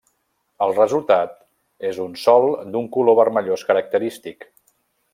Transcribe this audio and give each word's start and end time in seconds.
El 0.67 0.71
resultat 0.77 1.35
és 1.91 1.99
un 2.05 2.17
sòl 2.23 2.49
d'un 2.73 2.91
color 2.97 3.19
vermellós 3.23 3.67
característic. 3.73 4.53